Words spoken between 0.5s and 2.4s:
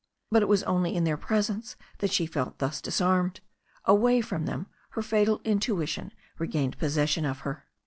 only in their presence that she